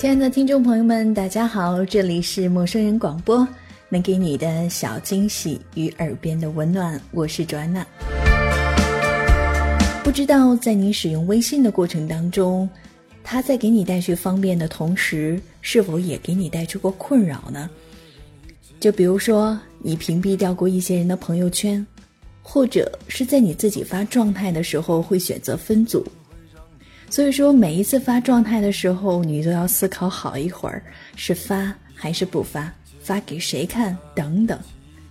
[0.00, 3.46] 亲爱的听众朋友们，大家好，这里是陌生人广播，
[3.90, 7.86] 能给你的小惊喜与耳边的温暖，我是卓安娜。
[10.02, 12.66] 不知道在你使用微信的过程当中，
[13.22, 17.68] 它在给你带去方便的同时，是否也给你带出过困扰呢？
[18.80, 21.86] 就比如说，你屏蔽掉过一些人的朋友圈，
[22.42, 26.02] 或者是在你自己发状态的时候会选择分组。
[27.10, 30.80] 所以说，每一次发状态的时候，你都要思考好一会儿，
[31.16, 34.56] 是发还是不发，发给谁看等等。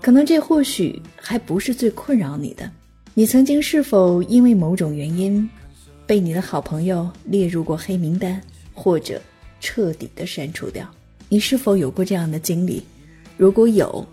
[0.00, 2.68] 可能这或许还不是最困扰你的。
[3.12, 5.48] 你曾经是否因为某种原因，
[6.06, 8.40] 被你的好朋友列入过黑名单，
[8.72, 9.20] 或者
[9.60, 10.88] 彻底的删除掉？
[11.28, 12.82] 你是否有过这样的经历？
[13.36, 14.04] 如果有，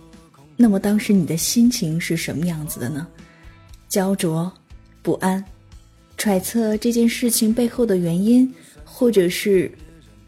[0.57, 3.07] 那么当时你的心情是什么样子的呢？
[3.87, 4.51] 焦灼、
[5.01, 5.41] 不安。
[6.19, 8.53] 揣测这件事情背后的原因，
[8.83, 9.71] 或者是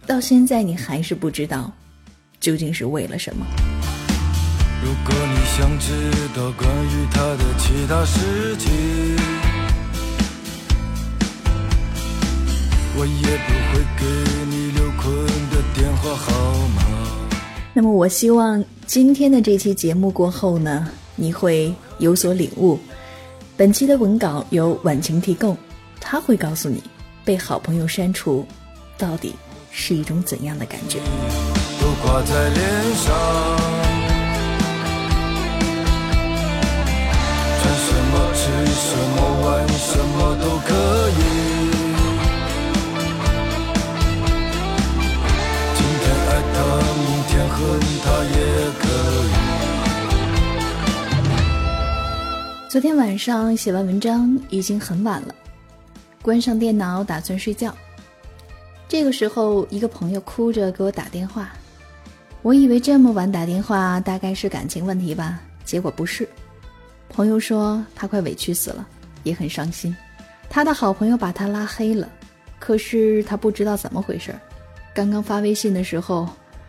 [0.08, 1.70] 到现在你还是不知道
[2.40, 3.46] 究竟是为了什么。
[4.82, 5.92] 如果你想知
[6.34, 8.72] 道关于他的其他事情，
[12.96, 14.06] 我也不会给
[14.50, 15.14] 你刘坤
[15.52, 16.82] 的电话号码。
[17.74, 22.80] 那么，我希望今天的这期节目过后呢，你会有所领悟。
[23.58, 25.58] 本期的文稿由婉晴提供。
[26.12, 26.84] 他会告诉你，
[27.24, 28.46] 被好朋友删除，
[28.98, 29.34] 到底
[29.72, 31.00] 是一种怎样的感觉。
[31.80, 32.60] 都挂在脸
[32.96, 33.16] 上，
[37.62, 38.42] 穿什么吃
[38.76, 40.76] 什么玩什么都可
[41.16, 41.22] 以。
[45.78, 46.60] 今天爱他，
[47.00, 47.56] 明天恨
[48.04, 48.36] 他也
[48.82, 48.84] 可
[49.24, 49.32] 以。
[52.68, 55.34] 昨天晚上写完文章，已经很晚了。
[56.22, 57.76] 关上电脑，打算睡觉。
[58.88, 61.50] 这个时候，一个朋友哭着给我打电话。
[62.42, 66.28] 我以为这么晚打电话，大概是感情问题吧，结果不是。
[67.10, 68.88] 朋友说他快委屈死了，
[69.24, 69.96] 也很伤心。
[70.50, 72.10] 他的好朋友把他拉黑了，
[72.60, 74.34] 可是他不知道怎么回事。
[74.94, 76.28] 刚刚发微信的时候，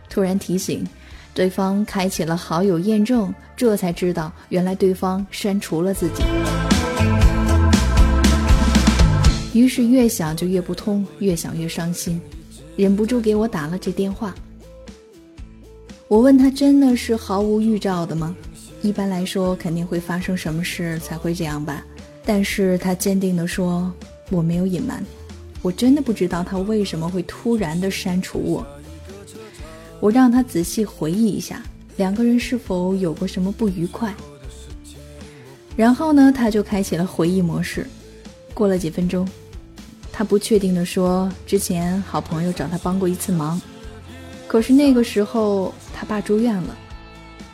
[0.08, 0.86] 突然提醒
[1.34, 6.22] 对方开启了好友验证，这才知道原来对方删除了自己。
[9.52, 12.20] 于是越想就越不通，越想越伤心，
[12.76, 14.34] 忍不住给我打了这电话。
[16.08, 18.34] 我问他真的是毫无预兆的吗？
[18.82, 21.84] 一般来说肯定会发生什么事才会这样吧。
[22.24, 23.92] 但是他坚定地说
[24.30, 25.04] 我没有隐瞒，
[25.60, 28.66] 我真的不知道他为什么会突然的删除我。
[30.00, 31.62] 我让他仔细回忆一下，
[31.96, 34.14] 两个人是否有过什么不愉快。
[35.76, 37.86] 然后呢，他就开启了回忆模式。
[38.54, 39.26] 过了几分钟。
[40.12, 43.61] 他不确定地说：“之前好朋友找他帮过一次忙，
[44.47, 46.77] 可是那个时候他爸住院了。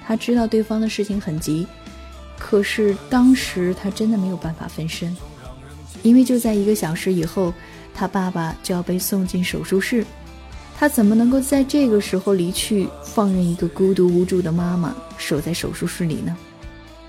[0.05, 1.67] 他知道对方的事情很急，
[2.39, 5.17] 可是当时他真的没有办法分身，
[6.03, 7.55] 因为就在一个小时以后，
[7.95, 10.05] 他爸爸就要被送进手术室。
[10.77, 16.37] 他怎么能够在这个时候离去，放任一个孤独无助的妈妈守在手术室里呢？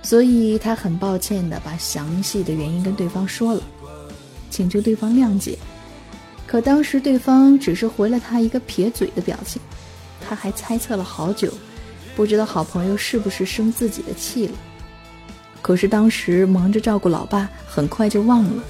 [0.03, 3.63] 所以他很抱歉地把详细的原因跟对方说了。”
[4.49, 5.57] 请求对方谅解，
[6.47, 9.61] 可当时对方只是回了他一个撇嘴的表情，
[10.19, 11.53] 他还猜测了好久，
[12.15, 14.53] 不知道好朋友是不是生自己的气了。
[15.61, 18.63] 可是当时忙着照顾老爸，很快就忘了。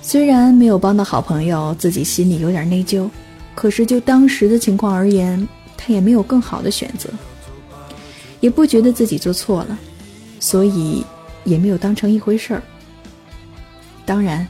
[0.00, 3.10] 虽然没有帮到好朋友，自己心里有点内疚，
[3.54, 5.46] 可是就当时的情况而言，
[5.76, 7.10] 他也没有更好的选择，
[8.40, 9.78] 也不觉得自己做错了，
[10.40, 11.04] 所以
[11.44, 12.62] 也没有当成一回事儿。
[14.06, 14.46] 当然。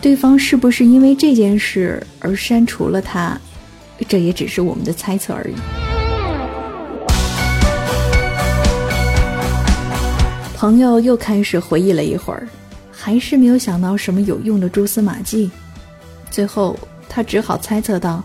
[0.00, 3.38] 对方是不是因为这件事而删除了他？
[4.06, 5.54] 这也只是我们的猜测而已。
[10.54, 12.46] 朋友又开始回忆了一会儿，
[12.90, 15.50] 还是没有想到什么有用的蛛丝马迹。
[16.30, 16.78] 最后，
[17.08, 18.22] 他只好猜测到，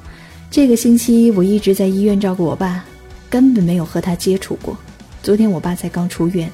[0.49, 2.83] 这个星期我一直在医院照顾我爸，
[3.29, 4.77] 根本没有和他接触过。
[5.23, 6.51] 昨天我爸才刚出院，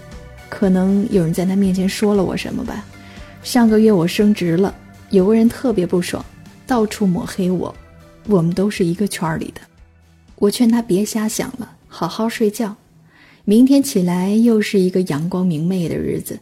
[0.47, 2.85] 可能有人在他面前说了我什么吧。
[3.43, 4.73] 上个月我升职了。
[5.09, 6.23] 有个人特别不爽，
[6.65, 7.73] 到处抹黑我。
[8.27, 9.61] 我们都是一个圈里的。
[10.35, 12.75] 我劝他别瞎想了，好好睡觉。
[13.45, 16.37] 明天起来又是一个阳光明媚的日子。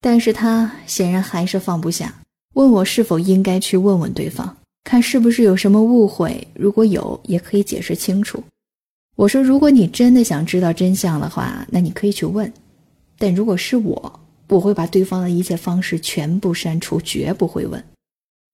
[0.00, 2.14] 但是他显然还是放不下，
[2.54, 6.46] 问我是否应该去问问对方，看是不是有什么误会。
[6.54, 8.42] 如果有，也可以解释清楚。
[9.16, 12.50] 我说，如果你真的想知道真相的话，那你可以去问。
[13.18, 14.20] 但如果是我。
[14.52, 17.82] 我会把对方的一切方式全部删除，绝不会问。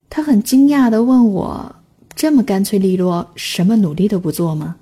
[0.09, 1.75] 他很惊讶地问我
[2.15, 4.77] ：“这么干脆利落，什么努力都不做吗？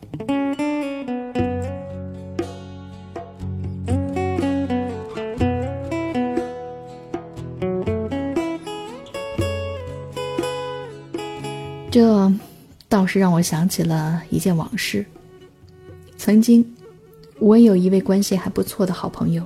[11.90, 12.30] 这
[12.90, 15.06] 倒是让我想起了一件往事。
[16.18, 16.62] 曾经，
[17.38, 19.42] 我有一位关系还不错的好朋友。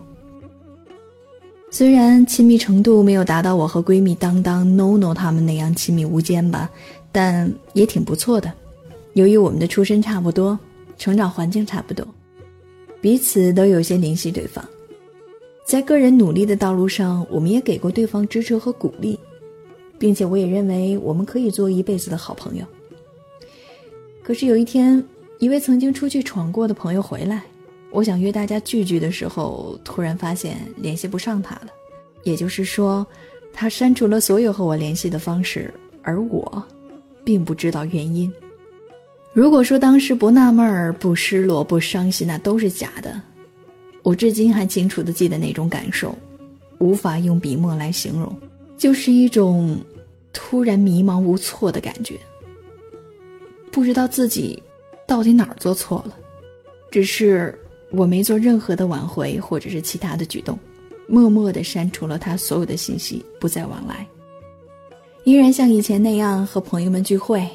[1.71, 6.69] 虽然亲密程度没有达到我和闺蜜当当、NONO 他们那样亲密无间吧，
[7.13, 8.53] 但也挺不错的。
[9.15, 10.59] 由于我们的出身差不多，
[10.99, 12.07] 成长环境差不多，
[13.01, 14.65] 彼此都有些联系对方。
[15.65, 19.19] 在个人努力的道路上，我们也给过对方支持和鼓励。
[20.01, 22.65] 并且我也认为我们可以做一辈子的好朋友。
[24.23, 25.05] 可是有一天，
[25.39, 27.43] 一位曾经出去闯过的朋友回来，
[27.91, 31.69] 我想约大家聚聚的时候，突然发现联系不上他了。
[32.23, 33.07] 也就是说，
[33.53, 35.73] 他删除了所有和我联系的方式，
[36.03, 36.63] 而我，
[37.25, 38.33] 并不知道原因。
[39.33, 43.21] 如果说当时不纳闷儿、不失落、不伤心，那都是假的。
[44.03, 46.17] 我至今还清楚的记得那种感受，
[46.79, 48.35] 无法用笔墨来形容，
[48.77, 49.79] 就是一种。
[50.33, 52.15] 突然迷茫无措的感觉，
[53.73, 54.63] 不知道自己
[55.05, 56.17] 到底哪儿做错了。
[56.89, 57.53] 只是
[57.91, 60.59] 我没做任何的挽回或者是其他的举动，
[61.07, 64.07] 默默的删除了他所有的信息，不再往来。
[65.25, 67.47] 依然像以前那样和朋友们聚会，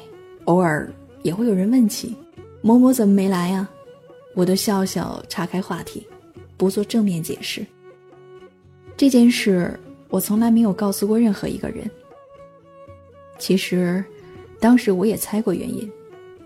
[0.44, 0.88] 偶尔
[1.22, 2.14] 也会有人问起
[2.60, 3.68] 某某怎么没来呀，
[4.34, 6.06] 我都笑笑岔开话题，
[6.56, 7.66] 不做正面解释。
[8.96, 9.78] 这件事
[10.08, 11.90] 我从来没有告诉过任何一个人。
[13.38, 14.02] 其实，
[14.60, 15.90] 当时我也猜过原因，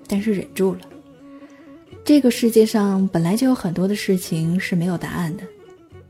[0.08, 0.80] 但是忍住了。
[2.04, 5.44] 这个世界上本来就有很多的事情是没有答案的，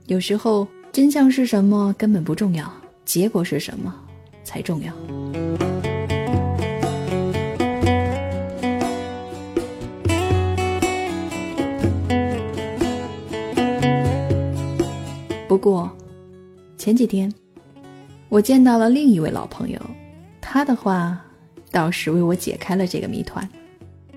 [0.07, 2.73] 有时候真相是什么根本不重要，
[3.05, 3.95] 结果是什么
[4.43, 4.93] 才重要。
[15.47, 15.91] 不过，
[16.79, 17.33] 前几天
[18.29, 19.79] 我见到了另一位老朋友。
[20.41, 21.21] 他的话
[21.71, 23.49] 倒是为我解开了这个谜团。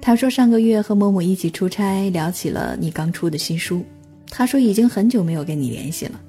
[0.06, 3.82] 他说上个月和某某一起出差，聊起了你刚出的新书。
[4.30, 6.20] 他说已经很久没有跟你联系了。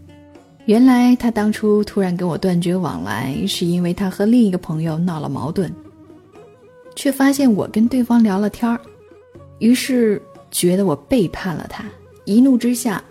[0.67, 5.69] 原来他当初突然跟我断绝往来，是因为他和另一个朋友闹了矛盾，
[6.95, 8.81] 却发现我跟对方聊了天儿，
[9.59, 10.23] 于是
[10.53, 11.85] 觉得我背叛了他，
[12.27, 13.03] 一怒之下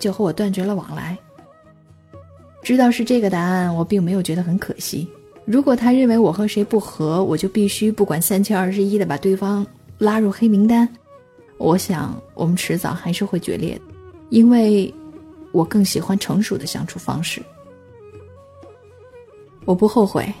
[0.00, 1.16] 就和我断绝了往来。
[2.60, 5.06] 知道是这个答案，我并没有觉得很可惜。
[5.44, 9.64] 如果他认为我和谁不和，我就必须不管三七二十一的把对方
[10.02, 10.88] 拉入黑名单。
[11.58, 13.82] 我想我们迟早还是会决裂的，
[14.30, 14.92] 因为
[15.52, 17.40] 我更喜欢成熟的相处方式。
[19.64, 20.32] 我不后悔，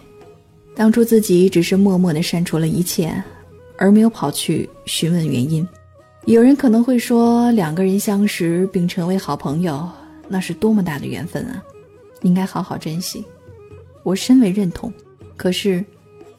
[0.74, 3.22] 当初自己只是默默的删除了一切，
[3.78, 5.66] 而没有跑去询问原因。
[6.24, 9.88] 有人可能会说，两个人相识并成为好朋友，
[10.28, 11.62] 那是多么大的缘分啊，
[12.22, 13.24] 应该好好珍惜。
[14.02, 14.92] 我深为认同，
[15.36, 15.84] 可是，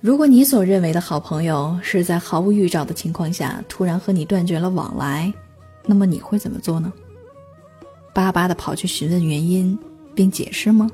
[0.04, 5.34] 如果你所认为的好朋友是在毫无预兆的情况下突然和你断绝了往来，
[5.86, 6.92] 那么你会怎么做呢？
[8.14, 9.80] 巴巴的跑去询问原因
[10.14, 10.92] 并解释吗？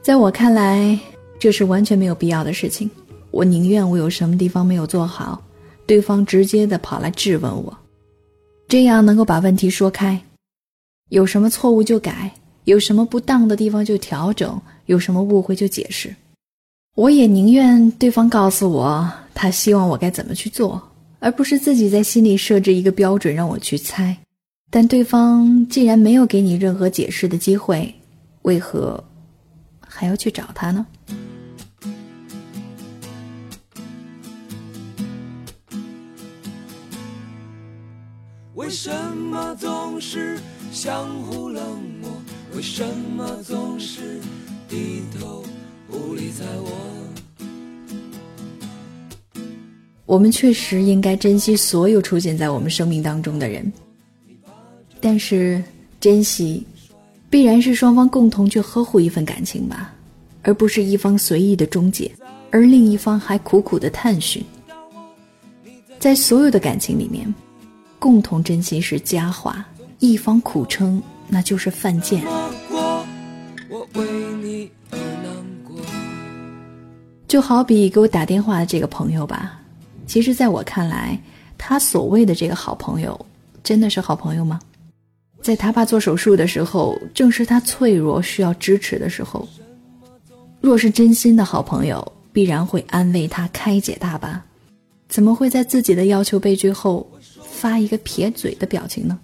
[0.00, 0.98] 在我看来，
[1.38, 2.90] 这是完全没有必要的事情。
[3.30, 5.44] 我宁愿我有什么地方没有做好，
[5.84, 7.76] 对方直接的跑来质问我，
[8.66, 10.18] 这样能够把问题说开，
[11.10, 12.32] 有什么错误就改，
[12.64, 14.58] 有什么不当的地方就调整。
[14.86, 16.14] 有什么误会就解释，
[16.94, 24.14] 我也宁愿对方告诉我他希望我该怎么去做，而不是自己在心里设置一个标准让我去猜。
[24.70, 27.94] 但对方既然没有给你任何解释的机会，
[28.42, 29.02] 为何
[29.80, 30.86] 还要去找他呢？
[38.54, 40.38] 为什么总是
[40.70, 41.64] 相互冷
[42.02, 42.10] 漠？
[42.54, 44.20] 为什么总是？
[44.68, 45.42] 低头
[45.92, 46.72] 不理睬我。
[50.06, 53.70] 我们确实应该珍惜所有出现在我们生命当中的人，
[55.00, 55.62] 但是
[56.00, 56.66] 珍惜
[57.28, 59.94] 必然是双方共同去呵护一份感情吧，
[60.42, 62.10] 而不是一方随意的终结，
[62.50, 64.42] 而另一方还苦苦的探寻。
[65.98, 67.32] 在所有的感情里面，
[67.98, 69.64] 共同珍惜是佳话，
[69.98, 72.22] 一方苦撑那就是犯贱。
[73.70, 74.04] 我为
[74.42, 74.98] 你而
[77.32, 79.58] 就好比给我打电话的这个朋友吧，
[80.06, 81.18] 其实在我看来，
[81.56, 83.18] 他所谓的这个好朋友，
[83.64, 84.60] 真的是好朋友吗？
[85.40, 89.48] 在他爸做手术的时候，正是他脆弱需要支持的时候。
[90.60, 94.44] 若是真心的好朋友，必然会安慰他、开解他吧。
[95.08, 97.10] 怎么会在自己的要求被拒后
[97.50, 99.18] 发一个撇嘴的表情呢？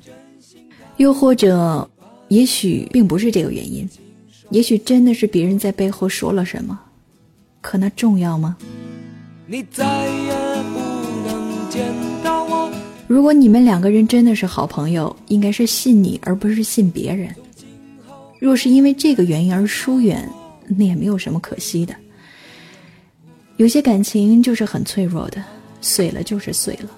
[0.96, 1.86] 又或者，
[2.28, 3.86] 也许并不是这个原因，
[4.48, 6.80] 也许真的是别人在背后说了什么，
[7.60, 8.56] 可那重要吗？
[9.46, 10.32] 你再也
[10.72, 10.78] 不
[11.26, 12.70] 能见到我。
[13.06, 17.34] 如果你们两个人真的是好朋友，应该是信你而不是信别人。
[18.38, 20.30] 若是因为这个原因而疏远，
[20.68, 21.94] 那也没有什么可惜的。
[23.56, 25.42] 有些感情就是很脆弱的，
[25.80, 26.90] 碎了就是碎了，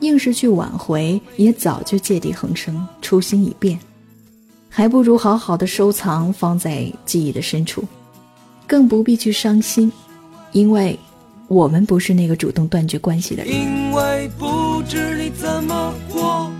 [0.00, 3.78] 硬是去挽回，也早就芥蒂横生，初心已变，
[4.68, 7.84] 还不如好好的收藏，放在记忆的深处，
[8.68, 9.90] 更不必去伤心，
[10.52, 10.96] 因为
[11.48, 13.52] 我们不是那个主动断绝关系的人。
[13.52, 16.52] 因为不知你怎么过，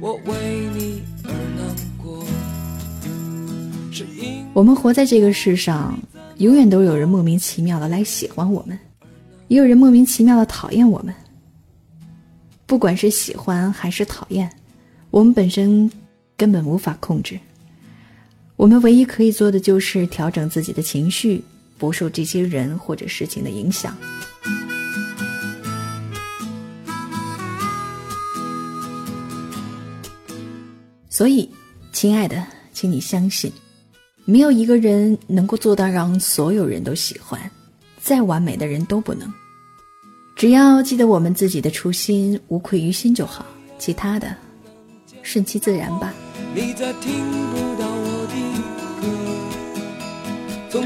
[0.00, 0.34] 我为
[0.72, 2.24] 你而难过。
[4.54, 5.98] 我们活在这个世上，
[6.36, 8.78] 永远都有人莫名其妙的来喜欢我们。
[9.48, 11.12] 也有人莫名其妙的讨厌我们。
[12.66, 14.48] 不管是喜欢还是讨厌，
[15.10, 15.90] 我们本身
[16.36, 17.36] 根本无法控制。
[18.58, 21.40] 我们唯一可以做的就是调整自己的情绪，
[21.78, 23.96] 不受这些人或者事情的影响。
[31.08, 31.48] 所以，
[31.92, 33.52] 亲爱的，请你相信，
[34.24, 37.40] 没有一个人能够做到让所有人都喜欢。
[38.00, 39.32] 再完美的人都不能，
[40.34, 43.46] 只要记得我们自己的初心，无愧于心就好，
[43.78, 44.34] 其他的
[45.22, 46.12] 顺其自然吧。
[46.54, 47.12] 你在听
[47.52, 47.67] 不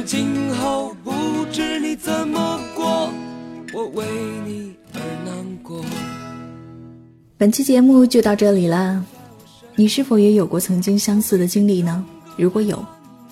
[0.04, 1.12] 今后不
[1.52, 3.10] 知你怎么过，
[3.72, 4.04] 我为
[4.44, 5.84] 你而难过。
[7.38, 9.04] 本期节目就到这里了，
[9.76, 12.04] 你是否也有过曾经相似的经历呢？
[12.36, 12.84] 如果有，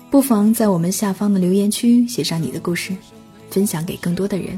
[0.09, 2.93] 不妨在我们下方的留言区写上你的故事。
[3.49, 4.57] 分享给更多的人。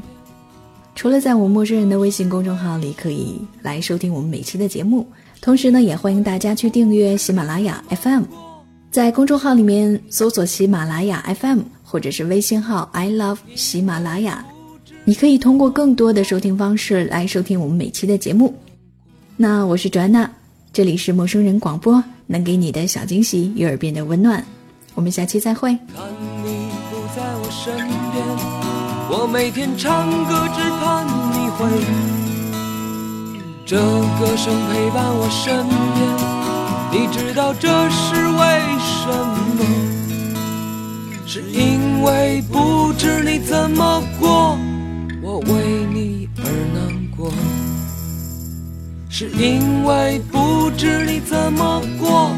[0.94, 5.04] 除了在我们陌生人的微信公众号里可以来收听我们每期的节目，
[5.40, 8.22] 同时呢，也欢迎大家去订阅喜马拉雅 FM，
[8.92, 11.62] 在公众号里面搜索喜马拉雅 FM，
[11.94, 14.44] 或者是微信号 I love 喜马拉雅，
[15.04, 18.52] 你可以通过更多的收听方式来收听我们每期的节目。
[19.36, 20.28] 那我是卓安娜，
[20.72, 24.44] 这里是陌生人广播，能给你的小惊喜与耳边的温暖。
[24.96, 25.70] 我们下期再会。
[25.94, 26.04] 看
[26.44, 28.26] 你不在我身边。
[29.08, 31.60] 我每天唱歌，只盼你回。
[33.64, 33.78] 这
[34.18, 38.42] 歌声陪伴我身边，你知道这是为
[38.82, 39.06] 什
[39.54, 39.73] 么？
[41.26, 44.58] 是因为不知你怎么过，
[45.22, 47.32] 我为你而难过。
[49.08, 52.30] 是因为不知你怎么过，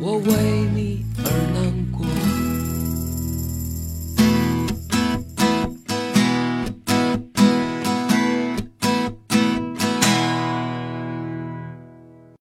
[0.00, 0.32] 我为
[0.74, 0.85] 你。